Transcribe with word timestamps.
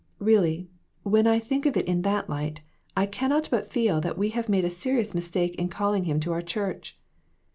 Really, 0.17 0.67
when 1.03 1.27
I 1.27 1.37
think 1.37 1.67
of 1.67 1.77
it 1.77 1.85
in 1.85 2.01
that 2.01 2.27
light 2.27 2.61
I 2.97 3.05
cannot 3.05 3.49
but 3.51 3.71
feel 3.71 4.01
that 4.01 4.17
we 4.17 4.29
have 4.29 4.49
made 4.49 4.65
a 4.65 4.69
serious 4.71 5.13
mistake 5.13 5.53
in 5.57 5.69
calling 5.69 6.05
him 6.05 6.19
to 6.21 6.31
our 6.31 6.41
church. 6.41 6.97